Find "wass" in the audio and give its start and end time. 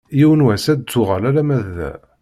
0.45-0.65